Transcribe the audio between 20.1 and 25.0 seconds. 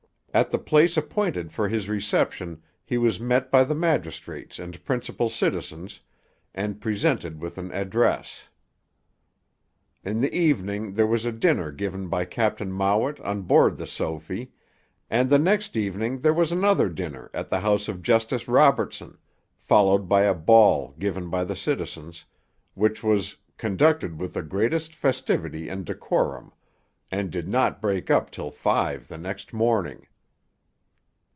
a ball given by the citizens, which was 'conducted with the greatest